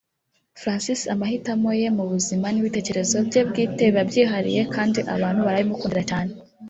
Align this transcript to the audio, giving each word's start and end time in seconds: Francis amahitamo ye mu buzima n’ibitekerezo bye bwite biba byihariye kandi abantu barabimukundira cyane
Francis 0.61 1.01
amahitamo 1.13 1.69
ye 1.81 1.87
mu 1.97 2.03
buzima 2.11 2.47
n’ibitekerezo 2.49 3.15
bye 3.27 3.41
bwite 3.49 3.83
biba 3.87 4.01
byihariye 4.09 4.61
kandi 4.75 4.99
abantu 5.15 5.39
barabimukundira 5.47 6.03
cyane 6.11 6.31